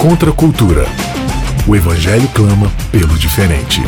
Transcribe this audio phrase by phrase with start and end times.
[0.00, 0.84] Contra a cultura.
[1.66, 3.80] O Evangelho clama pelo diferente.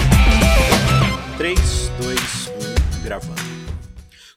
[1.36, 1.60] 3,
[2.02, 2.52] 2,
[3.00, 3.42] 1, gravando.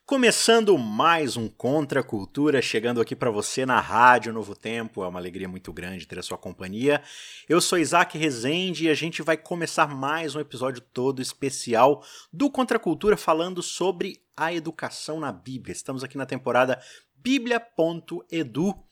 [0.06, 5.02] Começando mais um Contra a Cultura, chegando aqui para você na Rádio Novo Tempo.
[5.02, 7.02] É uma alegria muito grande ter a sua companhia.
[7.48, 12.52] Eu sou Isaac Rezende e a gente vai começar mais um episódio todo especial do
[12.52, 15.72] Contra a Cultura falando sobre a educação na Bíblia.
[15.72, 16.80] Estamos aqui na temporada
[17.16, 18.91] bíblia.edu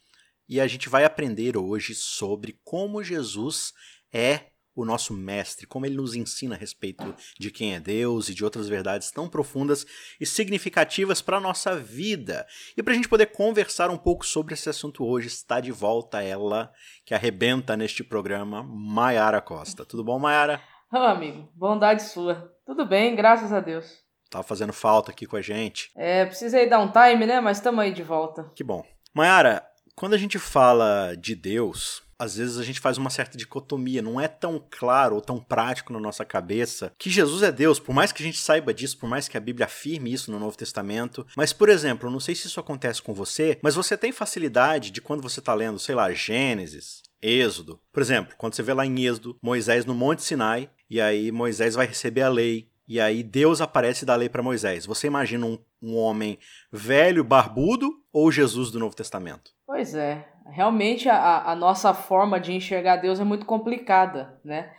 [0.50, 3.72] e a gente vai aprender hoje sobre como Jesus
[4.12, 8.34] é o nosso mestre, como ele nos ensina a respeito de quem é Deus e
[8.34, 9.86] de outras verdades tão profundas
[10.20, 12.48] e significativas para a nossa vida.
[12.78, 16.24] E para a gente poder conversar um pouco sobre esse assunto hoje, está de volta
[16.24, 16.72] ela,
[17.06, 19.86] que arrebenta neste programa, Maiara Costa.
[19.86, 20.62] Tudo bom, Maiara?
[20.92, 22.52] Ô, oh, amigo, bondade sua.
[22.66, 23.86] Tudo bem, graças a Deus.
[24.30, 25.92] Tava fazendo falta aqui com a gente.
[25.96, 27.42] É, precisei dar um time, né?
[27.42, 28.50] Mas estamos aí de volta.
[28.56, 28.84] Que bom.
[29.14, 29.69] Maiara,
[30.00, 34.18] quando a gente fala de Deus, às vezes a gente faz uma certa dicotomia, não
[34.18, 38.14] é tão claro ou tão prático na nossa cabeça que Jesus é Deus, por mais
[38.14, 41.28] que a gente saiba disso, por mais que a Bíblia afirme isso no Novo Testamento.
[41.36, 44.90] Mas, por exemplo, eu não sei se isso acontece com você, mas você tem facilidade
[44.90, 47.78] de quando você está lendo, sei lá, Gênesis, Êxodo.
[47.92, 51.76] Por exemplo, quando você vê lá em Êxodo, Moisés no Monte Sinai, e aí Moisés
[51.76, 54.86] vai receber a lei, e aí Deus aparece e dá a lei para Moisés.
[54.86, 56.38] Você imagina um, um homem
[56.72, 59.52] velho, barbudo, ou Jesus do Novo Testamento?
[59.66, 64.72] Pois é, realmente a, a nossa forma de enxergar Deus é muito complicada, né?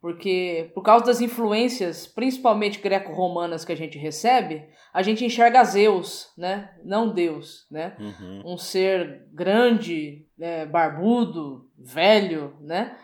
[0.00, 6.30] Porque por causa das influências, principalmente greco-romanas que a gente recebe, a gente enxerga Zeus,
[6.36, 6.70] né?
[6.84, 7.96] Não Deus, né?
[7.98, 8.52] Uhum.
[8.52, 10.66] Um ser grande, né?
[10.66, 12.98] barbudo, velho, né?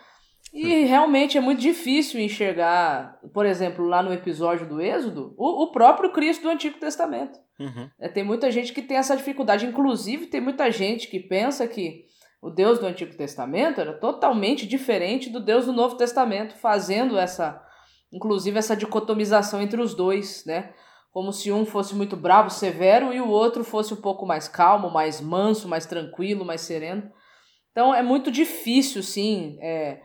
[0.52, 5.70] E realmente é muito difícil enxergar, por exemplo, lá no episódio do Êxodo, o, o
[5.70, 7.38] próprio Cristo do Antigo Testamento.
[7.58, 7.88] Uhum.
[8.00, 9.66] É, tem muita gente que tem essa dificuldade.
[9.66, 12.04] Inclusive, tem muita gente que pensa que
[12.42, 17.62] o Deus do Antigo Testamento era totalmente diferente do Deus do Novo Testamento, fazendo essa,
[18.12, 20.72] inclusive, essa dicotomização entre os dois, né?
[21.12, 24.90] Como se um fosse muito bravo, severo, e o outro fosse um pouco mais calmo,
[24.90, 27.10] mais manso, mais tranquilo, mais sereno.
[27.72, 30.00] Então é muito difícil, sim, é,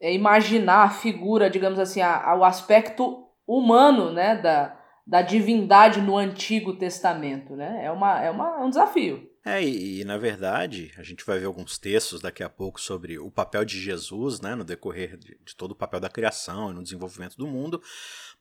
[0.00, 6.00] é imaginar a figura, digamos assim, a, a, o aspecto humano, né, da, da divindade
[6.00, 7.84] no Antigo Testamento, né?
[7.84, 9.28] É, uma, é, uma, é um desafio.
[9.44, 13.18] É, e, e, na verdade, a gente vai ver alguns textos daqui a pouco sobre
[13.18, 16.74] o papel de Jesus, né, no decorrer de, de todo o papel da criação e
[16.74, 17.82] no desenvolvimento do mundo.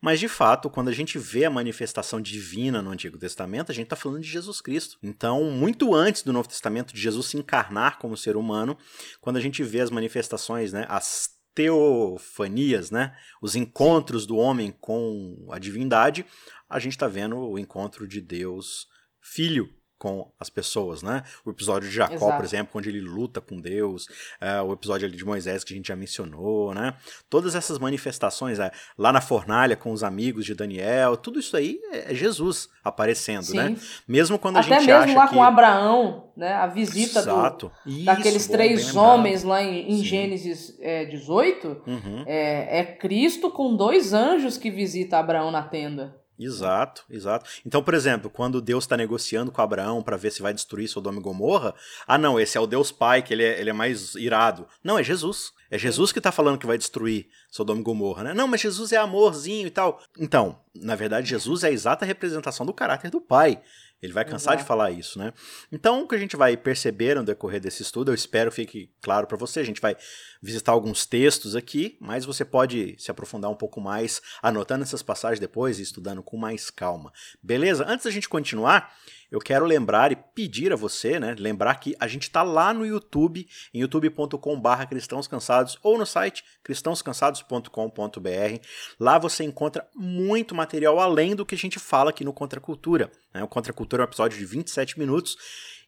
[0.01, 3.85] Mas, de fato, quando a gente vê a manifestação divina no Antigo Testamento, a gente
[3.85, 4.97] está falando de Jesus Cristo.
[5.01, 8.77] Então, muito antes do Novo Testamento, de Jesus se encarnar como ser humano,
[9.21, 15.45] quando a gente vê as manifestações, né, as teofanias, né, os encontros do homem com
[15.51, 16.25] a divindade,
[16.69, 18.87] a gente está vendo o encontro de Deus
[19.19, 21.23] Filho com as pessoas, né?
[21.45, 22.37] O episódio de Jacó, Exato.
[22.37, 24.07] por exemplo, onde ele luta com Deus,
[24.39, 26.93] é, o episódio ali de Moisés que a gente já mencionou, né?
[27.29, 31.81] Todas essas manifestações, é, lá na fornalha com os amigos de Daniel, tudo isso aí
[31.91, 33.67] é, é Jesus aparecendo, né?
[33.67, 33.73] Sim.
[33.73, 33.77] né?
[34.07, 35.35] Mesmo quando Até a gente mesmo acha lá que...
[35.35, 36.53] com Abraão, né?
[36.53, 42.23] A visita do, isso, daqueles bom, três homens lá em, em Gênesis é, 18, uhum.
[42.25, 46.18] é, é Cristo com dois anjos que visita Abraão na tenda.
[46.39, 47.49] Exato, exato.
[47.65, 51.19] Então, por exemplo, quando Deus está negociando com Abraão para ver se vai destruir Sodoma
[51.19, 51.75] e Gomorra,
[52.07, 54.65] ah, não, esse é o Deus Pai, que ele é, ele é mais irado.
[54.81, 55.51] Não, é Jesus.
[55.69, 58.33] É Jesus que está falando que vai destruir Sodoma e Gomorra, né?
[58.33, 60.01] Não, mas Jesus é amorzinho e tal.
[60.17, 63.61] Então, na verdade, Jesus é a exata representação do caráter do Pai.
[64.01, 64.63] Ele vai cansar Exato.
[64.63, 65.33] de falar isso, né?
[65.71, 69.27] Então, o que a gente vai perceber no decorrer desse estudo, eu espero fique claro
[69.27, 69.95] para você, a gente vai
[70.41, 75.39] visitar alguns textos aqui, mas você pode se aprofundar um pouco mais anotando essas passagens
[75.39, 77.11] depois e estudando com mais calma.
[77.43, 77.85] Beleza?
[77.87, 78.93] Antes da gente continuar,
[79.31, 82.85] eu quero lembrar e pedir a você, né, lembrar que a gente está lá no
[82.85, 88.65] YouTube, em youtube.com/barra cristãos cansados ou no site cristãoscansados.com.br.
[88.99, 93.11] Lá você encontra muito material além do que a gente fala aqui no Contra Cultura.
[93.33, 93.43] Né?
[93.43, 95.37] O Contra Cultura é um episódio de 27 minutos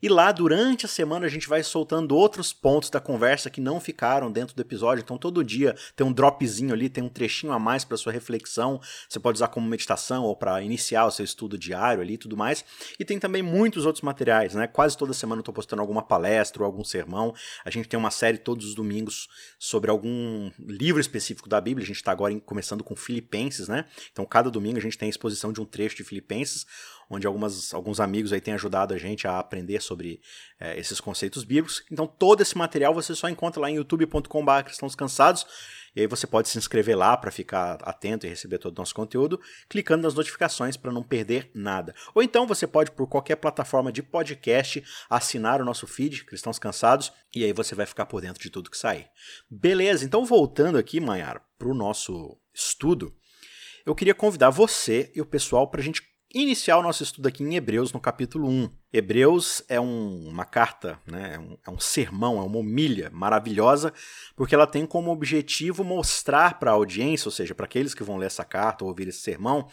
[0.02, 3.80] e lá, durante a semana, a gente vai soltando outros pontos da conversa que não
[3.80, 5.04] ficaram dentro do episódio.
[5.04, 8.82] Então, todo dia tem um dropzinho ali, tem um trechinho a mais para sua reflexão.
[9.08, 12.36] Você pode usar como meditação ou para iniciar o seu estudo diário ali e tudo
[12.36, 12.66] mais.
[13.00, 14.66] E tem também muitos outros materiais, né?
[14.66, 17.34] Quase toda semana eu estou postando alguma palestra ou algum sermão.
[17.64, 19.28] A gente tem uma série todos os domingos
[19.60, 21.84] sobre algum livro específico da Bíblia.
[21.84, 23.86] A gente está agora começando com Filipenses, né?
[24.12, 26.66] Então, cada domingo a gente tem a exposição de um trecho de Filipenses
[27.12, 30.22] onde algumas, alguns amigos aí têm ajudado a gente a aprender sobre
[30.58, 31.84] é, esses conceitos bíblicos.
[31.92, 35.46] Então todo esse material você só encontra lá em youtube.com.br cristãos cansados.
[35.94, 38.96] E aí você pode se inscrever lá para ficar atento e receber todo o nosso
[38.96, 41.94] conteúdo, clicando nas notificações para não perder nada.
[42.16, 47.12] Ou então você pode, por qualquer plataforma de podcast, assinar o nosso feed, Cristãos Cansados,
[47.36, 49.10] e aí você vai ficar por dentro de tudo que sair.
[49.50, 53.14] Beleza, então voltando aqui, Maiara, para o nosso estudo,
[53.86, 57.44] eu queria convidar você e o pessoal para a gente iniciar o nosso estudo aqui
[57.44, 58.70] em Hebreus, no capítulo 1.
[58.94, 63.94] Hebreus é um, uma carta, né, é, um, é um sermão, é uma homilha maravilhosa,
[64.36, 68.18] porque ela tem como objetivo mostrar para a audiência, ou seja, para aqueles que vão
[68.18, 69.68] ler essa carta ou ouvir esse sermão,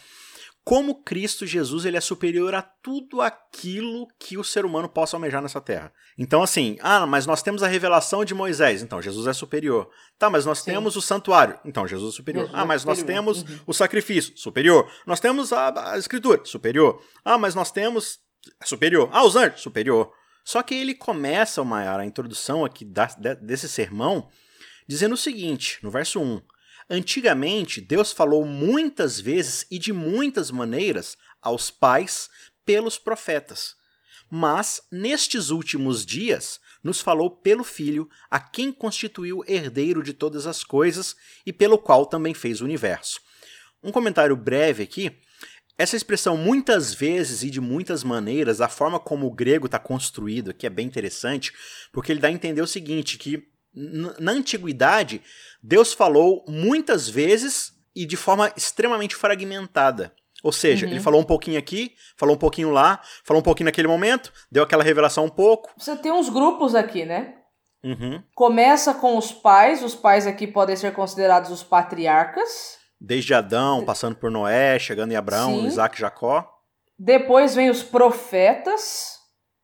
[0.68, 5.40] como Cristo Jesus ele é superior a tudo aquilo que o ser humano possa almejar
[5.40, 5.90] nessa terra.
[6.18, 9.88] Então, assim, ah, mas nós temos a revelação de Moisés, então Jesus é superior.
[10.18, 10.72] Tá, mas nós Sim.
[10.72, 12.44] temos o santuário, então Jesus é superior.
[12.44, 13.60] Jesus ah, é mas é nós temos uhum.
[13.66, 14.86] o sacrifício, superior.
[15.06, 17.02] Nós temos a, a escritura, superior.
[17.24, 18.18] Ah, mas nós temos.
[18.62, 19.08] Superior.
[19.10, 20.12] Ah, os anjos, superior.
[20.44, 23.06] Só que ele começa, Maiara, a introdução aqui da,
[23.40, 24.28] desse sermão,
[24.86, 26.42] dizendo o seguinte, no verso 1.
[26.90, 32.30] Antigamente, Deus falou muitas vezes e de muitas maneiras aos pais
[32.64, 33.76] pelos profetas.
[34.30, 40.64] Mas, nestes últimos dias, nos falou pelo Filho, a quem constituiu herdeiro de todas as
[40.64, 41.14] coisas
[41.44, 43.20] e pelo qual também fez o universo.
[43.82, 45.16] Um comentário breve aqui.
[45.76, 50.50] Essa expressão muitas vezes e de muitas maneiras, a forma como o grego está construído
[50.50, 51.52] aqui é bem interessante,
[51.92, 55.22] porque ele dá a entender o seguinte, que na antiguidade,
[55.62, 60.12] Deus falou muitas vezes e de forma extremamente fragmentada.
[60.42, 60.92] Ou seja, uhum.
[60.92, 64.62] ele falou um pouquinho aqui, falou um pouquinho lá, falou um pouquinho naquele momento, deu
[64.62, 65.70] aquela revelação um pouco.
[65.76, 67.34] Você tem uns grupos aqui, né?
[67.82, 68.22] Uhum.
[68.34, 72.78] Começa com os pais, os pais aqui podem ser considerados os patriarcas.
[73.00, 75.66] Desde Adão, passando por Noé, chegando em Abraão, Sim.
[75.66, 76.48] Isaac e Jacó.
[76.98, 79.17] Depois vem os profetas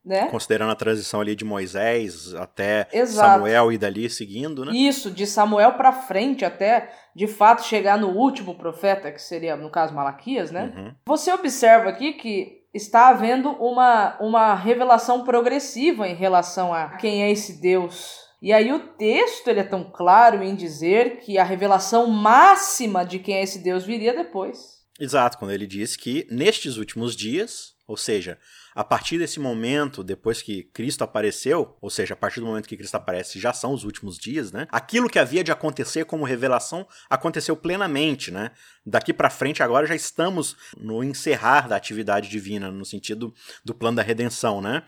[0.05, 0.27] né?
[0.27, 3.29] Considerando a transição ali de Moisés até Exato.
[3.29, 4.73] Samuel e dali seguindo, né?
[4.75, 9.71] Isso, de Samuel para frente até de fato chegar no último profeta, que seria no
[9.71, 10.73] caso Malaquias, né?
[10.77, 10.95] Uhum.
[11.07, 17.31] Você observa aqui que está havendo uma, uma revelação progressiva em relação a quem é
[17.31, 18.25] esse Deus.
[18.43, 23.19] E aí o texto ele é tão claro em dizer que a revelação máxima de
[23.19, 24.85] quem é esse Deus viria depois.
[25.01, 28.39] Exato, quando ele diz que nestes últimos dias, ou seja,
[28.75, 32.77] a partir desse momento, depois que Cristo apareceu, ou seja, a partir do momento que
[32.77, 34.67] Cristo aparece, já são os últimos dias, né?
[34.71, 38.53] Aquilo que havia de acontecer como revelação aconteceu plenamente, né?
[38.87, 43.97] Daqui para frente agora já estamos no encerrar da atividade divina, no sentido do plano
[43.97, 44.83] da redenção, né?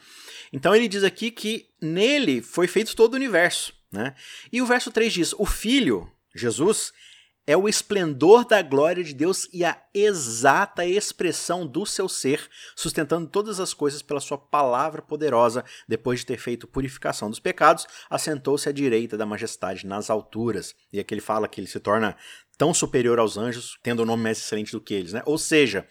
[0.51, 4.15] Então ele diz aqui que nele foi feito todo o universo, né?
[4.51, 6.93] E o verso 3 diz: "O filho, Jesus,
[7.47, 13.29] é o esplendor da glória de Deus e a exata expressão do seu ser, sustentando
[13.29, 15.65] todas as coisas pela sua palavra poderosa.
[15.89, 20.75] Depois de ter feito purificação dos pecados, assentou-se à direita da majestade nas alturas.
[20.93, 22.17] E aqui ele fala que ele se torna
[22.59, 25.23] tão superior aos anjos, tendo um nome mais excelente do que eles, né?
[25.27, 25.87] Ou seja,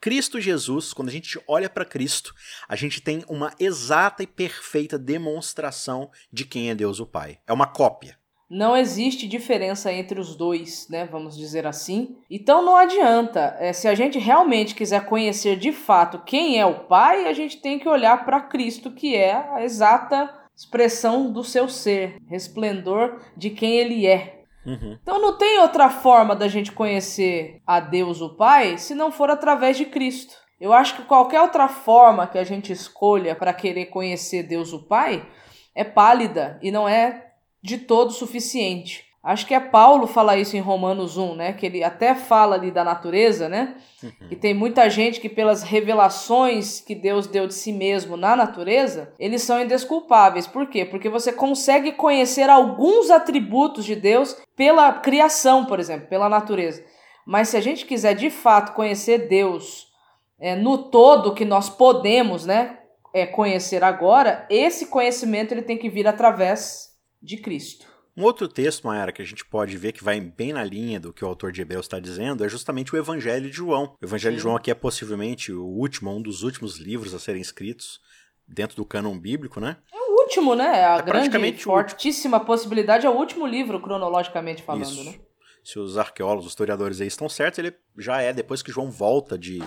[0.00, 2.34] Cristo Jesus, quando a gente olha para Cristo,
[2.68, 7.40] a gente tem uma exata e perfeita demonstração de quem é Deus o Pai.
[7.46, 8.19] É uma cópia
[8.50, 11.08] não existe diferença entre os dois, né?
[11.10, 12.16] Vamos dizer assim.
[12.28, 13.56] Então não adianta.
[13.60, 17.58] É, se a gente realmente quiser conhecer de fato quem é o Pai, a gente
[17.58, 23.50] tem que olhar para Cristo, que é a exata expressão do seu ser, resplendor de
[23.50, 24.42] quem ele é.
[24.66, 24.98] Uhum.
[25.00, 29.30] Então não tem outra forma da gente conhecer a Deus o Pai se não for
[29.30, 30.34] através de Cristo.
[30.60, 34.86] Eu acho que qualquer outra forma que a gente escolha para querer conhecer Deus o
[34.86, 35.26] Pai
[35.74, 37.29] é pálida e não é
[37.62, 39.10] de todo suficiente.
[39.22, 41.52] Acho que é Paulo fala isso em Romanos 1, né?
[41.52, 43.76] Que ele até fala ali da natureza, né?
[44.02, 44.10] Uhum.
[44.30, 49.12] E tem muita gente que pelas revelações que Deus deu de si mesmo na natureza,
[49.18, 50.46] eles são indesculpáveis.
[50.46, 50.86] Por quê?
[50.86, 56.82] Porque você consegue conhecer alguns atributos de Deus pela criação, por exemplo, pela natureza.
[57.26, 59.88] Mas se a gente quiser de fato conhecer Deus
[60.40, 62.78] é, no todo que nós podemos, né?
[63.12, 66.89] É, conhecer agora, esse conhecimento ele tem que vir através
[67.22, 67.86] de Cristo.
[68.16, 71.12] Um outro texto, Mayara, que a gente pode ver que vai bem na linha do
[71.12, 73.96] que o autor de Hebreus está dizendo é justamente o Evangelho de João.
[74.00, 74.36] O Evangelho Sim.
[74.36, 78.00] de João aqui é possivelmente o último, um dos últimos livros a serem escritos
[78.46, 79.76] dentro do cânon bíblico, né?
[79.92, 80.84] É o último, né?
[80.84, 85.04] A é grande, fortíssima possibilidade é o último livro, cronologicamente falando, Isso.
[85.04, 85.14] né?
[85.62, 89.38] Se os arqueólogos, os historiadores aí estão certos, ele já é depois que João volta
[89.38, 89.62] de,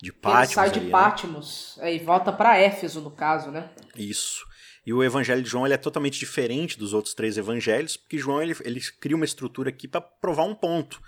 [0.00, 0.44] de Patmos.
[0.44, 1.94] Ele sai de ali, Patmos né?
[1.94, 3.70] e volta para Éfeso, no caso, né?
[3.96, 4.44] Isso.
[4.84, 8.42] E o evangelho de João ele é totalmente diferente dos outros três evangelhos, porque João
[8.42, 11.00] ele, ele cria uma estrutura aqui para provar um ponto.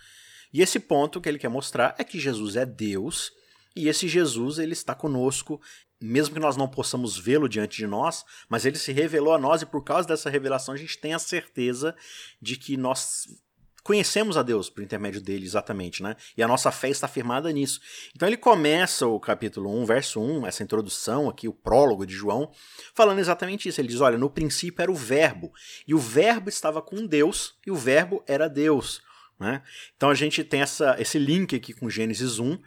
[0.53, 3.33] E esse ponto que ele quer mostrar é que Jesus é Deus
[3.75, 5.61] E esse Jesus, ele está conosco,
[6.01, 9.63] mesmo que nós não possamos vê-lo diante de nós, mas ele se revelou a nós
[9.63, 11.97] e por causa dessa revelação a gente tem a certeza
[12.41, 13.27] de que nós
[13.85, 16.17] conhecemos a Deus por intermédio dele, exatamente, né?
[16.37, 17.81] E a nossa fé está firmada nisso.
[18.17, 22.51] Então ele começa o capítulo 1, verso 1, essa introdução aqui, o prólogo de João,
[22.95, 23.81] falando exatamente isso.
[23.81, 25.53] Ele diz: olha, no princípio era o Verbo,
[25.87, 29.03] e o Verbo estava com Deus, e o Verbo era Deus.
[29.39, 29.63] Né?
[29.97, 32.59] Então a gente tem essa, esse link aqui com Gênesis 1,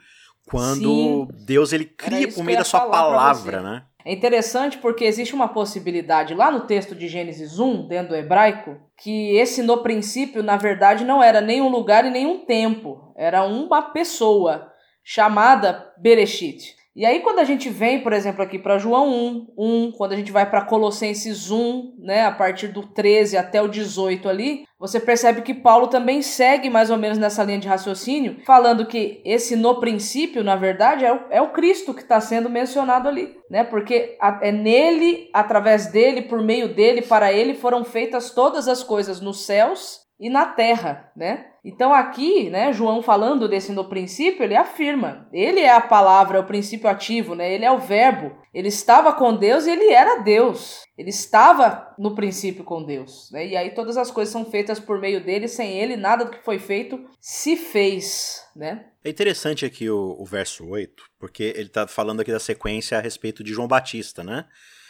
[0.46, 1.46] quando Sim.
[1.46, 3.86] Deus ele cria por meio da sua palavra, né?
[4.08, 8.78] É interessante porque existe uma possibilidade lá no texto de Gênesis 1, dentro do hebraico,
[8.96, 13.12] que esse no princípio, na verdade, não era nem um lugar e nem um tempo,
[13.18, 14.72] era uma pessoa
[15.04, 16.77] chamada Bereshit.
[16.98, 20.16] E aí, quando a gente vem, por exemplo, aqui para João 1, 1, quando a
[20.16, 25.00] gente vai para Colossenses 1, né, a partir do 13 até o 18 ali, você
[25.00, 29.56] percebe que Paulo também segue mais ou menos nessa linha de raciocínio, falando que esse
[29.56, 33.64] no princípio, na verdade, é o, é o Cristo que está sendo mencionado ali, né?
[33.64, 39.22] Porque é nele, através dele, por meio dele, para ele foram feitas todas as coisas
[39.22, 41.48] nos céus e na terra, né?
[41.64, 46.42] Então aqui, né, João falando desse no princípio, ele afirma, ele é a palavra, é
[46.42, 47.54] o princípio ativo, né?
[47.54, 48.36] Ele é o verbo.
[48.54, 50.82] Ele estava com Deus e ele era Deus.
[50.98, 53.46] Ele estava no princípio com Deus, né?
[53.46, 56.44] E aí todas as coisas são feitas por meio dele, sem ele nada do que
[56.44, 58.86] foi feito se fez, né?
[59.04, 63.02] É interessante aqui o, o verso 8, porque ele está falando aqui da sequência a
[63.02, 64.46] respeito de João Batista, né?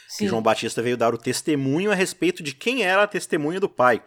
[0.07, 0.25] Sim.
[0.25, 3.67] que João Batista veio dar o testemunho a respeito de quem era a testemunha do
[3.67, 4.01] Pai.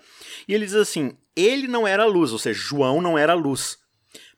[0.49, 3.78] E ele diz assim: ele não era luz, ou seja, João não era luz,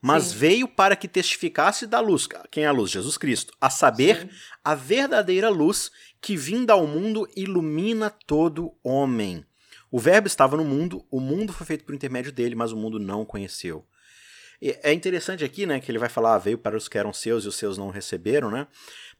[0.01, 0.39] mas Sim.
[0.39, 2.29] veio para que testificasse da luz.
[2.51, 2.91] Quem é a luz?
[2.91, 3.55] Jesus Cristo.
[3.61, 4.29] A saber, Sim.
[4.65, 5.91] a verdadeira luz
[6.21, 9.45] que vinda ao mundo ilumina todo homem.
[9.91, 12.99] O Verbo estava no mundo, o mundo foi feito por intermédio dele, mas o mundo
[12.99, 13.87] não o conheceu.
[14.61, 17.45] É interessante aqui, né, que ele vai falar, ah, veio para os que eram seus
[17.45, 18.69] e os seus não receberam, né?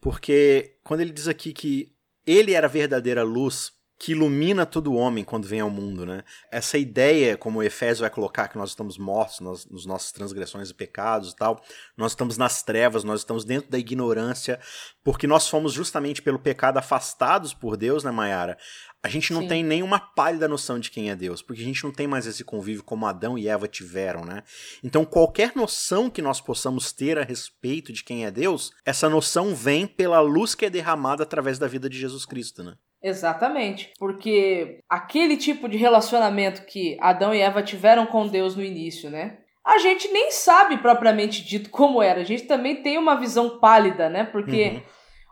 [0.01, 1.93] Porque quando ele diz aqui que
[2.27, 6.25] ele era a verdadeira luz que ilumina todo homem quando vem ao mundo, né?
[6.51, 10.71] Essa ideia, como o Efésio vai colocar, que nós estamos mortos nas, nos nossas transgressões
[10.71, 11.63] e pecados e tal,
[11.97, 14.59] nós estamos nas trevas, nós estamos dentro da ignorância,
[15.05, 18.59] porque nós fomos justamente pelo pecado afastados por Deus, né, Mayara?
[19.05, 19.49] A gente não Sim.
[19.49, 22.43] tem nenhuma pálida noção de quem é Deus, porque a gente não tem mais esse
[22.43, 24.43] convívio como Adão e Eva tiveram, né?
[24.83, 29.55] Então, qualquer noção que nós possamos ter a respeito de quem é Deus, essa noção
[29.55, 32.75] vem pela luz que é derramada através da vida de Jesus Cristo, né?
[33.03, 33.93] Exatamente.
[33.99, 39.39] Porque aquele tipo de relacionamento que Adão e Eva tiveram com Deus no início, né?
[39.65, 42.21] A gente nem sabe propriamente dito como era.
[42.21, 44.25] A gente também tem uma visão pálida, né?
[44.25, 44.83] Porque uhum.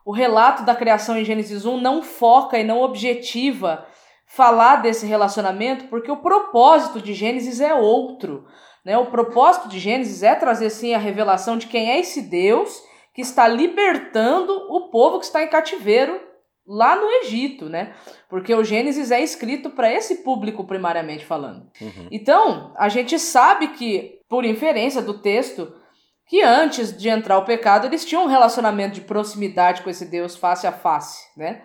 [0.07, 3.87] o relato da criação em Gênesis 1 não foca e não objetiva
[4.27, 8.47] falar desse relacionamento, porque o propósito de Gênesis é outro.
[8.85, 8.97] Né?
[8.97, 12.81] O propósito de Gênesis é trazer sim a revelação de quem é esse Deus
[13.13, 16.30] que está libertando o povo que está em cativeiro
[16.73, 17.93] lá no Egito, né?
[18.29, 21.69] Porque o Gênesis é escrito para esse público primariamente falando.
[21.81, 22.07] Uhum.
[22.13, 25.75] Então, a gente sabe que, por inferência do texto,
[26.29, 30.37] que antes de entrar o pecado, eles tinham um relacionamento de proximidade com esse Deus
[30.37, 31.65] face a face, né?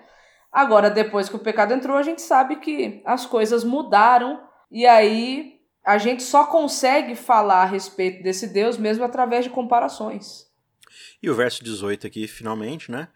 [0.52, 5.60] Agora, depois que o pecado entrou, a gente sabe que as coisas mudaram e aí
[5.86, 10.46] a gente só consegue falar a respeito desse Deus mesmo através de comparações.
[11.22, 13.08] E o verso 18 aqui, finalmente, né?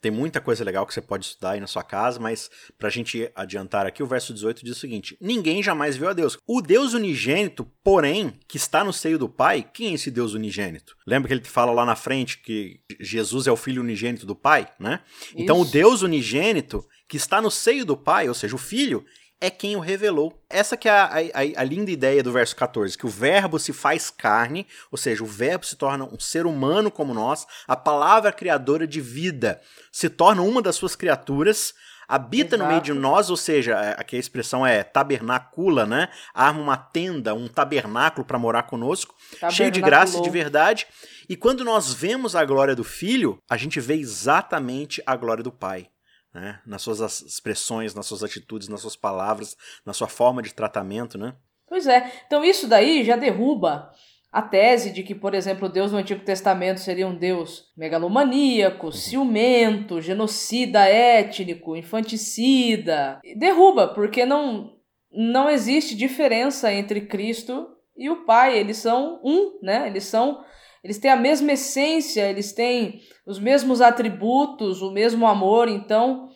[0.00, 3.30] Tem muita coisa legal que você pode estudar aí na sua casa, mas pra gente
[3.34, 6.38] adiantar aqui, o verso 18 diz o seguinte: Ninguém jamais viu a Deus.
[6.46, 10.96] O Deus unigênito, porém, que está no seio do Pai, quem é esse Deus unigênito?
[11.06, 14.70] Lembra que ele fala lá na frente que Jesus é o filho unigênito do Pai,
[14.78, 15.00] né?
[15.22, 15.34] Isso.
[15.36, 19.04] Então o Deus unigênito que está no seio do Pai, ou seja, o filho,
[19.40, 20.42] é quem o revelou.
[20.48, 23.72] Essa que é a, a, a, linda ideia do verso 14, que o verbo se
[23.72, 28.32] faz carne, ou seja, o verbo se torna um ser humano como nós, a palavra
[28.32, 29.60] criadora de vida
[29.92, 31.74] se torna uma das suas criaturas,
[32.08, 32.62] habita Exato.
[32.62, 36.08] no meio de nós, ou seja, é, aqui a expressão é tabernacula, né?
[36.34, 39.14] Arma uma tenda, um tabernáculo para morar conosco,
[39.50, 40.86] cheio de graça e de verdade.
[41.28, 45.52] E quando nós vemos a glória do Filho, a gente vê exatamente a glória do
[45.52, 45.88] Pai
[46.34, 46.60] né?
[46.66, 51.34] nas suas expressões, nas suas atitudes, nas suas palavras, na sua forma de tratamento, né?
[51.66, 52.10] Pois é.
[52.26, 53.92] Então isso daí já derruba
[54.30, 58.92] a tese de que, por exemplo, Deus no Antigo Testamento seria um Deus megalomaníaco, uhum.
[58.92, 63.20] ciumento, genocida étnico, infanticida.
[63.36, 64.76] Derruba, porque não,
[65.10, 68.58] não existe diferença entre Cristo e o Pai.
[68.58, 69.86] Eles são um, né?
[69.86, 70.44] Eles são
[70.82, 76.28] eles têm a mesma essência, eles têm os mesmos atributos, o mesmo amor, então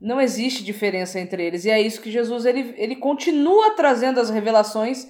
[0.00, 1.64] não existe diferença entre eles.
[1.64, 5.06] E é isso que Jesus ele, ele continua trazendo as revelações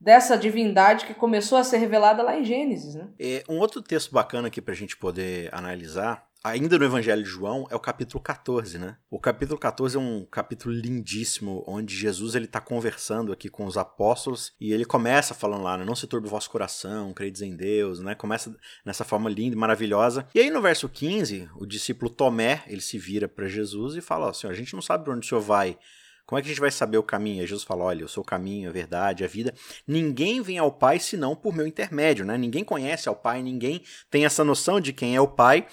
[0.00, 2.94] dessa divindade que começou a ser revelada lá em Gênesis.
[2.94, 3.08] Né?
[3.20, 7.28] É, um outro texto bacana aqui para a gente poder analisar ainda no Evangelho de
[7.28, 8.96] João, é o capítulo 14, né?
[9.10, 13.76] O capítulo 14 é um capítulo lindíssimo, onde Jesus ele está conversando aqui com os
[13.76, 15.84] apóstolos e ele começa falando lá, né?
[15.84, 18.14] não se turbe o vosso coração, credes em Deus, né?
[18.14, 20.26] Começa nessa forma linda e maravilhosa.
[20.34, 24.26] E aí no verso 15, o discípulo Tomé, ele se vira para Jesus e fala,
[24.26, 25.78] ó, Senhor, a gente não sabe onde o Senhor vai,
[26.26, 27.42] como é que a gente vai saber o caminho?
[27.42, 29.52] E Jesus fala: Olha, eu sou o caminho, a verdade, a vida.
[29.86, 32.38] Ninguém vem ao Pai senão por meu intermédio, né?
[32.38, 35.66] Ninguém conhece ao Pai, ninguém tem essa noção de quem é o Pai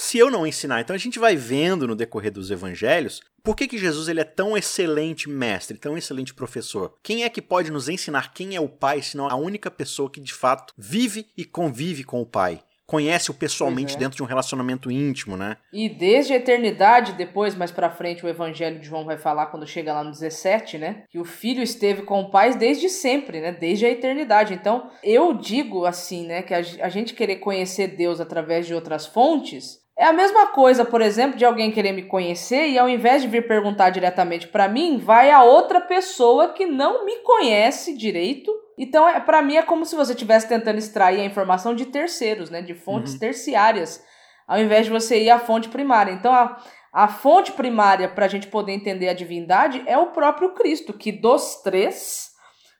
[0.00, 0.80] se eu não ensinar.
[0.80, 4.24] Então a gente vai vendo no decorrer dos evangelhos por que, que Jesus ele é
[4.24, 6.94] tão excelente mestre, tão excelente professor.
[7.02, 10.20] Quem é que pode nos ensinar quem é o Pai, senão a única pessoa que
[10.20, 12.62] de fato vive e convive com o Pai?
[12.86, 13.98] Conhece-o pessoalmente é.
[13.98, 15.56] dentro de um relacionamento íntimo, né?
[15.72, 19.66] E desde a eternidade, depois, mais pra frente, o Evangelho de João vai falar quando
[19.66, 21.02] chega lá no 17, né?
[21.10, 23.52] Que o filho esteve com o pai desde sempre, né?
[23.52, 24.54] Desde a eternidade.
[24.54, 26.40] Então, eu digo assim, né?
[26.40, 31.00] Que a gente querer conhecer Deus através de outras fontes é a mesma coisa, por
[31.00, 34.96] exemplo, de alguém querer me conhecer e ao invés de vir perguntar diretamente para mim,
[34.96, 38.52] vai a outra pessoa que não me conhece direito.
[38.78, 42.48] Então, é, para mim é como se você estivesse tentando extrair a informação de terceiros,
[42.48, 43.18] né, de fontes uhum.
[43.18, 44.00] terciárias,
[44.46, 46.12] ao invés de você ir à fonte primária.
[46.12, 46.56] Então, a,
[46.92, 51.10] a fonte primária para a gente poder entender a divindade é o próprio Cristo, que
[51.10, 52.30] dos três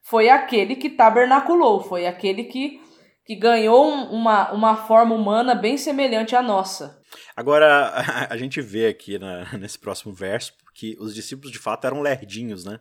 [0.05, 2.81] foi aquele que tabernaculou, foi aquele que,
[3.28, 6.99] que ganhou uma, uma forma humana bem semelhante à nossa.
[7.37, 11.87] Agora, a, a gente vê aqui na, nesse próximo verso que os discípulos de fato
[11.87, 12.80] eram lerdinhos, né?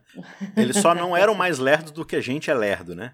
[0.56, 3.14] Eles só não eram mais lerdos do que a gente é lerdo, né?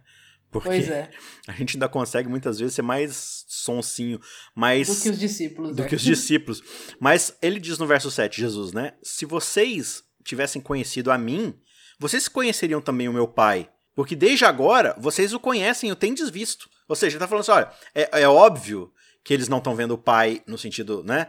[0.52, 1.10] Porque pois é.
[1.48, 4.20] a gente ainda consegue muitas vezes ser mais sonsinho,
[4.54, 4.88] mais.
[4.88, 5.76] Do que os discípulos.
[5.76, 5.90] Do né?
[5.90, 6.62] que os discípulos.
[7.00, 8.94] Mas ele diz no verso 7, Jesus, né?
[9.02, 11.56] Se vocês tivessem conhecido a mim,
[11.98, 13.72] vocês conheceriam também o meu Pai.
[13.96, 16.70] Porque desde agora vocês o conhecem, o têm desvisto.
[16.88, 18.92] Ou seja, ele está falando assim: olha, é, é óbvio
[19.24, 21.28] que eles não estão vendo o pai no sentido, né?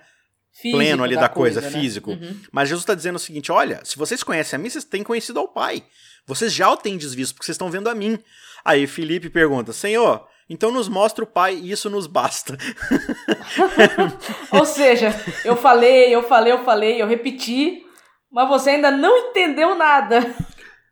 [0.53, 1.83] Físico pleno ali da, da coisa, coisa né?
[1.83, 2.13] físico.
[2.13, 2.41] Uhum.
[2.53, 5.39] Mas Jesus está dizendo o seguinte: olha, se vocês conhecem a mim, vocês têm conhecido
[5.41, 5.85] ao Pai.
[6.27, 8.19] Vocês já o têm desvisto, porque vocês estão vendo a mim.
[8.65, 12.57] Aí Felipe pergunta: Senhor, então nos mostra o Pai e isso nos basta.
[14.53, 17.83] Ou seja, eu falei, eu falei, eu falei, eu repeti,
[18.31, 20.21] mas você ainda não entendeu nada.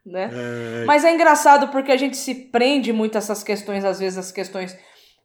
[0.04, 0.30] Né?
[0.32, 0.84] É...
[0.84, 4.32] Mas é engraçado porque a gente se prende muito a essas questões, às vezes as
[4.32, 4.76] questões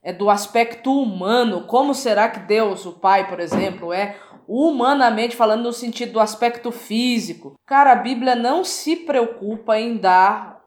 [0.02, 1.66] é do aspecto humano.
[1.66, 6.70] Como será que Deus, o Pai, por exemplo, é humanamente falando no sentido do aspecto
[6.70, 7.54] físico?
[7.66, 10.58] Cara, a Bíblia não se preocupa em dar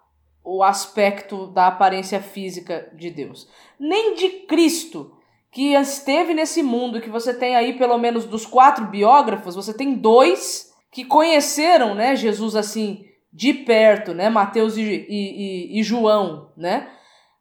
[0.43, 3.47] o aspecto da aparência física de Deus,
[3.79, 5.15] nem de Cristo,
[5.51, 9.93] que esteve nesse mundo, que você tem aí pelo menos dos quatro biógrafos, você tem
[9.93, 16.89] dois que conheceram, né, Jesus assim de perto, né, Mateus e, e, e, João, né?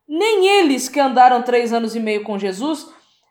[0.09, 2.88] Nem eles que andaram três anos e meio com Jesus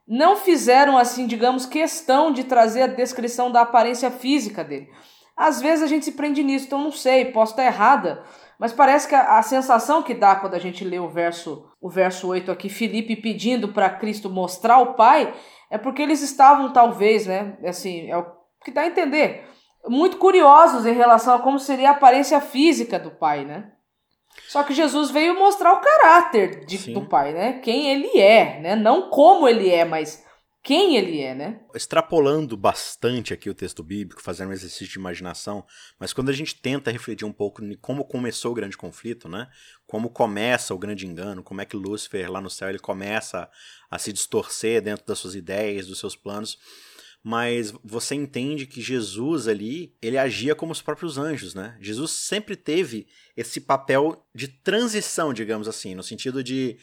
[0.08, 4.90] não fizeram, assim, digamos, questão de trazer a descrição da aparência física dele.
[5.38, 8.24] Às vezes a gente se prende nisso, então não sei, posso estar errada,
[8.60, 11.90] mas parece que a, a sensação que dá quando a gente lê o verso, o
[11.90, 15.34] verso 8 aqui, Felipe pedindo para Cristo mostrar o Pai,
[15.72, 18.26] é porque eles estavam, talvez, né, assim, é o
[18.66, 19.48] que dá a entender,
[19.90, 23.72] muito curiosos em relação a como seria a aparência física do Pai, né?
[24.48, 27.54] Só que Jesus veio mostrar o caráter de, do pai, né?
[27.60, 28.76] Quem ele é, né?
[28.76, 30.24] Não como ele é, mas
[30.62, 31.62] quem ele é, né?
[31.74, 35.66] Extrapolando bastante aqui o texto bíblico, fazendo um exercício de imaginação,
[36.00, 39.48] mas quando a gente tenta refletir um pouco em como começou o grande conflito, né?
[39.88, 43.50] Como começa o grande engano, como é que Lúcifer lá no céu ele começa
[43.90, 46.58] a se distorcer dentro das suas ideias, dos seus planos
[47.24, 51.78] mas você entende que Jesus ali, ele agia como os próprios anjos, né?
[51.82, 56.78] Jesus sempre teve esse papel de transição, digamos assim, no sentido de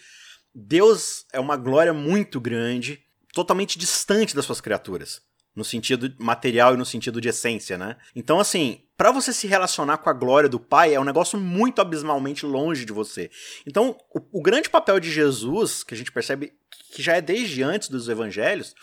[0.55, 5.21] Deus é uma glória muito grande, totalmente distante das suas criaturas,
[5.55, 7.97] no sentido material e no sentido de essência, né?
[8.15, 11.81] Então, assim, para você se relacionar com a glória do Pai é um negócio muito
[11.81, 13.31] abismalmente longe de você.
[13.67, 16.53] Então, o, o grande papel de Jesus, que a gente percebe
[16.93, 18.75] que já é desde antes dos evangelhos,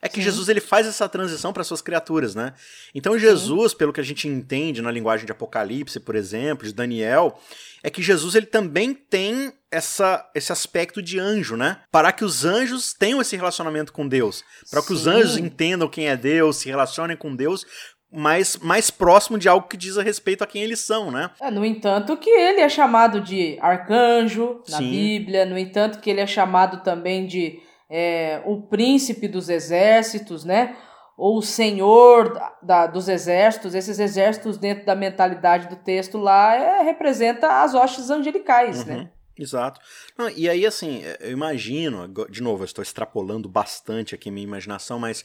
[0.00, 0.22] é que Sim.
[0.22, 2.52] Jesus ele faz essa transição para suas criaturas, né?
[2.94, 3.78] Então Jesus, Sim.
[3.78, 7.38] pelo que a gente entende na linguagem de Apocalipse, por exemplo, de Daniel,
[7.82, 11.78] é que Jesus ele também tem essa, esse aspecto de anjo, né?
[11.90, 16.08] Para que os anjos tenham esse relacionamento com Deus, para que os anjos entendam quem
[16.08, 17.64] é Deus, se relacionem com Deus,
[18.10, 21.30] mais, mais próximo de algo que diz a respeito a quem eles são, né?
[21.40, 24.90] É, no entanto, que ele é chamado de arcanjo na Sim.
[24.90, 30.76] Bíblia, no entanto, que ele é chamado também de é, o príncipe dos exércitos, né?
[31.16, 36.54] Ou o senhor da, da, dos exércitos, esses exércitos dentro da mentalidade do texto lá
[36.54, 38.94] é, representa as hostes angelicais, né?
[38.94, 39.00] uhum.
[39.02, 39.10] né?
[39.38, 39.80] Exato.
[40.16, 44.98] Não, e aí, assim, eu imagino, de novo, eu estou extrapolando bastante aqui minha imaginação,
[44.98, 45.24] mas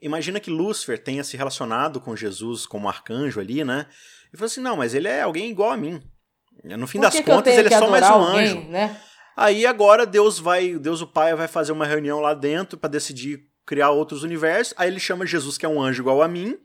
[0.00, 3.86] imagina que Lúcifer tenha se relacionado com Jesus como arcanjo ali, né?
[4.32, 6.00] E falou assim: não, mas ele é alguém igual a mim.
[6.64, 8.56] No fim Por das que contas, ele é só mais um adorar anjo.
[8.56, 9.00] alguém, né?
[9.36, 13.46] Aí agora Deus vai, Deus o Pai vai fazer uma reunião lá dentro para decidir
[13.64, 14.74] criar outros universos.
[14.76, 16.58] Aí ele chama Jesus que é um anjo igual a mim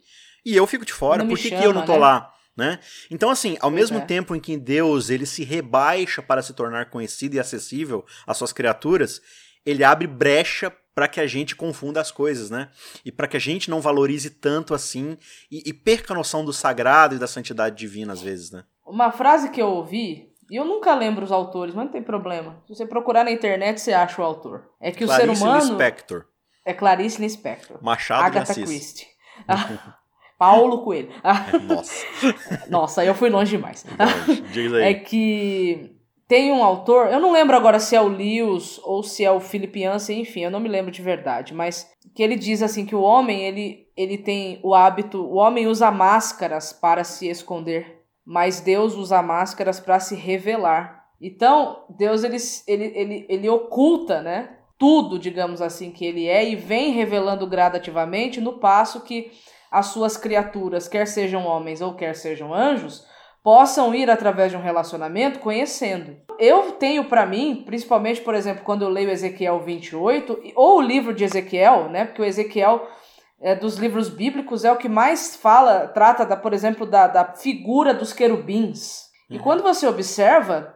[0.45, 1.23] e eu fico de fora.
[1.23, 1.99] Não Por que, que chama, eu não tô né?
[1.99, 2.31] lá?
[2.57, 2.79] Né?
[3.11, 4.01] Então, assim, ao Pois mesmo é.
[4.01, 8.53] tempo em que Deus ele se rebaixa para se tornar conhecido e acessível às suas
[8.53, 9.21] criaturas,
[9.65, 12.69] ele abre brecha para que a gente confunda as coisas, né?
[13.03, 15.17] E para que a gente não valorize tanto assim
[15.51, 18.63] e, e perca a noção do sagrado e da santidade divina às vezes, né?
[18.85, 22.61] Uma frase que eu ouvi, e eu nunca lembro os autores, mas não tem problema.
[22.67, 24.69] Se você procurar na internet, você acha o autor.
[24.79, 26.25] É que o ser Clarice humano Lispector,
[26.65, 27.77] é Clarice Lispector.
[27.81, 28.65] Machado de Agatha Assis.
[28.65, 29.07] Christie.
[30.37, 31.09] Paulo Coelho.
[31.23, 32.05] Ah, Nossa,
[32.69, 33.85] Nossa, aí eu fui longe demais.
[34.51, 34.83] diz aí.
[34.83, 35.95] É que
[36.27, 39.39] tem um autor, eu não lembro agora se é o Lewis ou se é o
[39.39, 42.95] Philip Yancey, enfim, eu não me lembro de verdade, mas que ele diz assim que
[42.95, 47.94] o homem, ele, ele tem o hábito, o homem usa máscaras para se esconder,
[48.25, 51.05] mas Deus usa máscaras para se revelar.
[51.21, 54.57] Então, Deus ele, ele, ele, ele oculta, né?
[54.77, 59.31] Tudo, digamos assim, que ele é e vem revelando gradativamente no passo que
[59.71, 63.05] as suas criaturas, quer sejam homens ou quer sejam anjos,
[63.43, 66.17] possam ir através de um relacionamento conhecendo.
[66.39, 71.13] Eu tenho para mim, principalmente, por exemplo, quando eu leio Ezequiel 28, ou o livro
[71.13, 72.05] de Ezequiel, né?
[72.05, 72.87] Porque o Ezequiel
[73.41, 77.33] é, dos livros bíblicos é o que mais fala, trata, da, por exemplo, da, da
[77.33, 79.05] figura dos querubins.
[79.29, 79.43] E Uhum.
[79.43, 80.73] quando você observa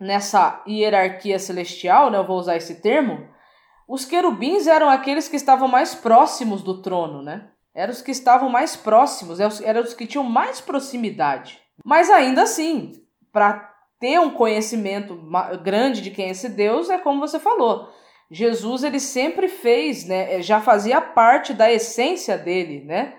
[0.00, 3.26] nessa hierarquia celestial, né, eu vou usar esse termo,
[3.88, 7.48] os querubins eram aqueles que estavam mais próximos do trono, né?
[7.74, 11.60] Eram os que estavam mais próximos, eram os- que tinham mais proximidade.
[11.84, 12.92] Mas ainda assim,
[13.32, 15.18] para ter um conhecimento
[15.62, 17.88] grande de quem é esse Deus, é como você falou.
[18.34, 20.42] Jesus ele sempre fez, né?
[20.42, 23.14] Já fazia parte da essência dele, né?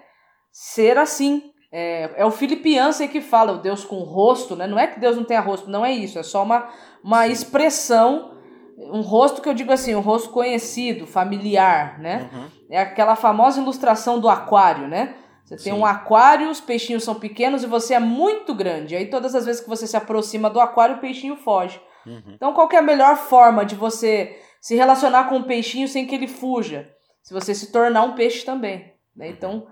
[0.51, 1.51] Ser assim.
[1.71, 4.67] É, é o Filipe Yancey que fala, o Deus com rosto, né?
[4.67, 6.19] Não é que Deus não tenha rosto, não é isso.
[6.19, 6.69] É só uma,
[7.01, 8.33] uma expressão,
[8.77, 12.29] um rosto que eu digo assim, um rosto conhecido, familiar, né?
[12.33, 12.47] Uhum.
[12.69, 15.15] É aquela famosa ilustração do aquário, né?
[15.45, 15.79] Você tem Sim.
[15.79, 18.97] um aquário, os peixinhos são pequenos e você é muito grande.
[18.97, 21.79] Aí todas as vezes que você se aproxima do aquário, o peixinho foge.
[22.05, 22.33] Uhum.
[22.33, 26.15] Então qual é a melhor forma de você se relacionar com o peixinho sem que
[26.15, 26.91] ele fuja?
[27.21, 28.95] Se você se tornar um peixe também.
[29.15, 29.29] Né?
[29.29, 29.67] Então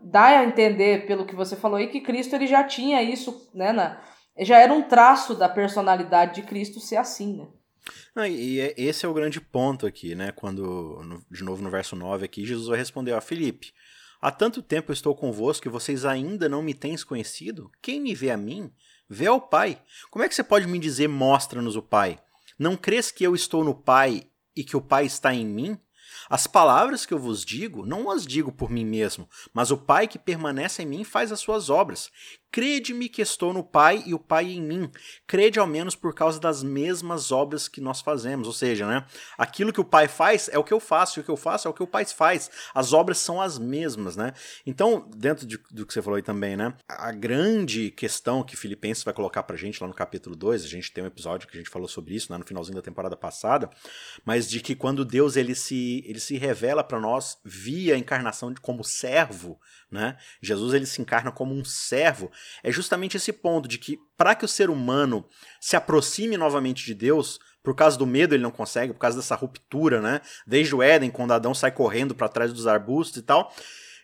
[0.00, 3.72] dá a entender, pelo que você falou aí, que Cristo ele já tinha isso, né?
[3.72, 4.00] Na,
[4.38, 7.48] já era um traço da personalidade de Cristo ser assim, né?
[8.14, 10.30] Não, e é- esse é o grande ponto aqui, né?
[10.30, 13.72] Quando, de novo no verso 9 aqui, Jesus vai responder, ó, Felipe,
[14.20, 17.72] há tanto tempo estou convosco e vocês ainda não me tens conhecido?
[17.82, 18.70] Quem me vê a mim,
[19.10, 19.82] vê ao Pai.
[20.12, 22.20] Como é que você pode me dizer, mostra-nos o Pai?
[22.58, 25.78] Não crês que eu estou no Pai e que o Pai está em mim?
[26.28, 30.06] As palavras que eu vos digo, não as digo por mim mesmo, mas o Pai
[30.06, 32.10] que permanece em mim faz as suas obras.
[32.52, 34.90] Crede-me que estou no Pai e o Pai em mim.
[35.26, 38.46] Crede ao menos por causa das mesmas obras que nós fazemos.
[38.46, 39.06] Ou seja, né,
[39.38, 41.66] aquilo que o Pai faz é o que eu faço, e o que eu faço
[41.66, 42.50] é o que o Pai faz.
[42.74, 44.32] As obras são as mesmas, né?
[44.66, 49.02] Então, dentro de- do que você falou aí também, né, a grande questão que Filipenses
[49.02, 51.60] vai colocar pra gente lá no capítulo 2, a gente tem um episódio que a
[51.60, 53.70] gente falou sobre isso, né, no finalzinho da temporada passada,
[54.26, 58.52] mas de que quando Deus ele se, ele se revela para nós via a encarnação
[58.52, 59.58] de, como servo,
[59.92, 60.16] né?
[60.40, 62.30] Jesus ele se encarna como um servo.
[62.62, 65.24] É justamente esse ponto de que para que o ser humano
[65.60, 69.34] se aproxime novamente de Deus, por causa do medo ele não consegue, por causa dessa
[69.34, 70.20] ruptura, né?
[70.46, 73.54] Desde o Éden, quando Adão sai correndo para trás dos arbustos e tal,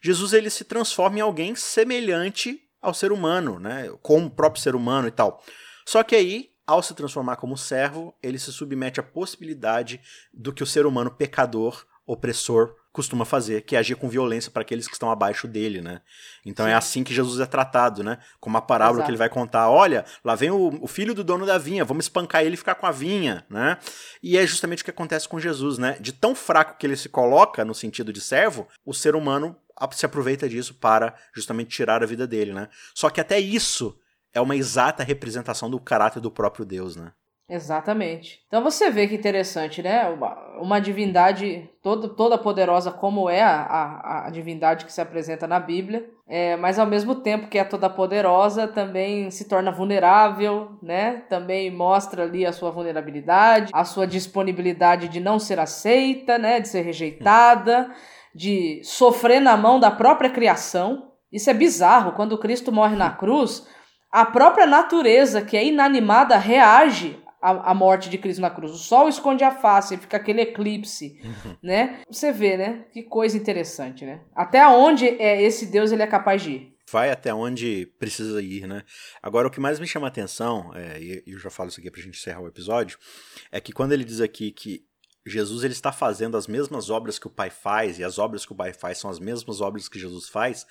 [0.02, 3.90] Jesus ele se transforma em alguém semelhante ao ser humano, né?
[4.02, 5.42] Como o próprio ser humano e tal.
[5.86, 10.00] Só que aí, ao se transformar como servo, ele se submete à possibilidade
[10.32, 14.62] do que o ser humano pecador, opressor, costuma fazer, que é agir com violência para
[14.62, 16.00] aqueles que estão abaixo dele, né?
[16.44, 16.76] Então é Sim.
[16.76, 18.18] assim que Jesus é tratado, né?
[18.40, 19.06] Como a parábola Exato.
[19.06, 22.06] que ele vai contar, olha, lá vem o, o filho do dono da vinha, vamos
[22.06, 23.78] espancar ele e ficar com a vinha, né?
[24.20, 25.96] E é justamente o que acontece com Jesus, né?
[26.00, 29.56] De tão fraco que ele se coloca no sentido de servo, o ser humano
[29.92, 32.68] se aproveita disso para justamente tirar a vida dele, né?
[32.96, 33.96] Só que até isso
[34.34, 37.12] é uma exata representação do caráter do próprio Deus, né?
[37.50, 38.40] Exatamente.
[38.46, 40.06] Então você vê que interessante, né?
[40.10, 45.46] Uma, uma divindade toda, toda poderosa como é a, a, a divindade que se apresenta
[45.46, 50.78] na Bíblia, é, mas ao mesmo tempo que é toda poderosa, também se torna vulnerável,
[50.82, 51.22] né?
[51.30, 56.60] Também mostra ali a sua vulnerabilidade, a sua disponibilidade de não ser aceita, né?
[56.60, 57.90] De ser rejeitada,
[58.34, 61.12] de sofrer na mão da própria criação.
[61.32, 62.12] Isso é bizarro.
[62.12, 63.66] Quando Cristo morre na cruz,
[64.12, 68.72] a própria natureza, que é inanimada, reage a, a, morte de Cristo na cruz.
[68.72, 71.56] O sol esconde a face, fica aquele eclipse, uhum.
[71.62, 72.00] né?
[72.10, 72.84] Você vê, né?
[72.92, 74.20] Que coisa interessante, né?
[74.34, 76.78] Até onde é esse Deus ele é capaz de ir.
[76.90, 78.82] Vai até onde precisa ir, né?
[79.22, 81.90] Agora, o que mais me chama a atenção, é, e eu já falo isso aqui
[81.90, 82.98] pra gente encerrar o episódio,
[83.52, 84.86] é que quando ele diz aqui que
[85.26, 88.52] Jesus ele está fazendo as mesmas obras que o Pai faz, e as obras que
[88.52, 90.66] o Pai faz são as mesmas obras que Jesus faz,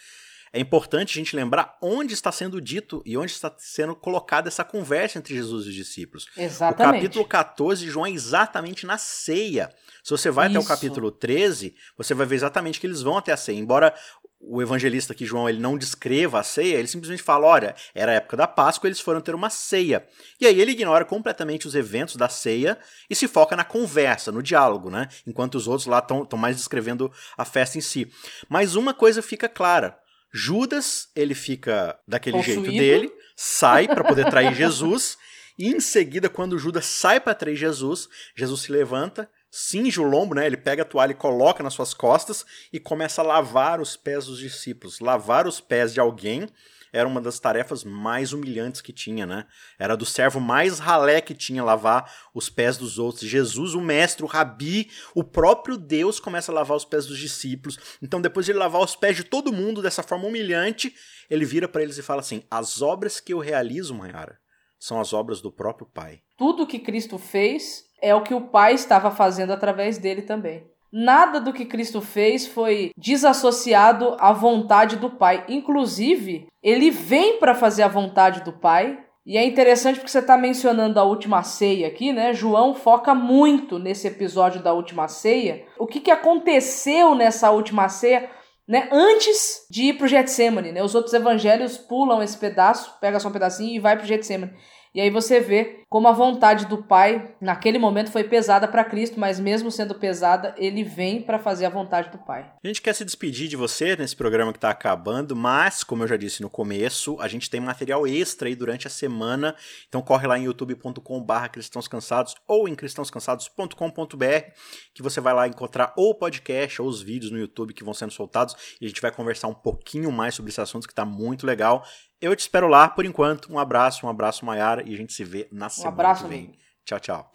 [0.54, 4.64] é importante a gente lembrar onde está sendo dito e onde está sendo colocada essa
[4.64, 6.28] conversa entre Jesus e os discípulos.
[6.38, 6.90] Exatamente.
[6.90, 9.70] O capítulo 14 de João é exatamente na ceia.
[10.04, 10.58] Se você vai Isso.
[10.58, 13.58] até o capítulo 13, você vai ver exatamente que eles vão até a ceia.
[13.58, 13.94] Embora
[14.40, 18.16] o evangelista aqui, João, ele não descreva a ceia, ele simplesmente fala: olha, era a
[18.16, 20.08] época da Páscoa, eles foram ter uma ceia.
[20.40, 22.78] E aí ele ignora completamente os eventos da ceia
[23.10, 25.08] e se foca na conversa, no diálogo, né?
[25.26, 28.12] Enquanto os outros lá estão mais descrevendo a festa em si.
[28.48, 29.98] Mas uma coisa fica clara:
[30.38, 32.66] Judas, ele fica daquele Possuído.
[32.66, 35.18] jeito dele, sai para poder trair Jesus,
[35.58, 40.36] e em seguida, quando Judas sai para trair Jesus, Jesus se levanta, cinge o lombo,
[40.36, 40.46] né?
[40.46, 44.28] Ele pega a toalha e coloca nas suas costas e começa a lavar os pés
[44.28, 45.00] dos discípulos.
[45.00, 46.48] Lavar os pés de alguém
[46.92, 49.46] era uma das tarefas mais humilhantes que tinha, né?
[49.78, 53.30] Era do servo mais ralé que tinha lavar os pés dos outros.
[53.30, 57.78] Jesus, o mestre, o rabi, o próprio Deus começa a lavar os pés dos discípulos.
[58.02, 60.94] Então, depois de ele lavar os pés de todo mundo dessa forma humilhante,
[61.30, 64.40] ele vira para eles e fala assim: As obras que eu realizo, Maiara,
[64.80, 66.22] são as obras do próprio Pai.
[66.38, 70.70] Tudo que Cristo fez é o que o Pai estava fazendo através dele também.
[70.92, 75.44] Nada do que Cristo fez foi desassociado à vontade do Pai.
[75.48, 78.98] Inclusive, ele vem para fazer a vontade do Pai.
[79.26, 82.34] E é interessante porque você está mencionando a última ceia aqui, né?
[82.34, 85.66] João foca muito nesse episódio da última ceia.
[85.78, 88.30] O que, que aconteceu nessa última ceia?
[88.66, 90.84] Né, antes de ir para o Getsemane, né?
[90.84, 94.54] Os outros evangelhos pulam esse pedaço, pega só um pedacinho e vai para o Getsemane.
[94.98, 99.20] E aí você vê como a vontade do Pai naquele momento foi pesada para Cristo,
[99.20, 102.52] mas mesmo sendo pesada, ele vem para fazer a vontade do Pai.
[102.64, 106.08] A gente quer se despedir de você nesse programa que está acabando, mas como eu
[106.08, 109.56] já disse no começo, a gente tem material extra aí durante a semana.
[109.88, 114.52] Então corre lá em youtube.com/barra cristãos cansados ou em cristãoscansados.com.br
[114.96, 117.94] que você vai lá encontrar ou o podcast ou os vídeos no YouTube que vão
[117.94, 121.06] sendo soltados e a gente vai conversar um pouquinho mais sobre esse assunto que está
[121.06, 121.86] muito legal.
[122.20, 123.52] Eu te espero lá por enquanto.
[123.54, 126.30] Um abraço, um abraço, Maiara, e a gente se vê na um semana abraço, que
[126.30, 126.52] vem.
[126.84, 127.32] Tchau, tchau.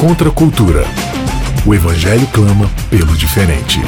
[0.00, 0.84] Contra a cultura.
[1.66, 3.80] O Evangelho clama pelo diferente.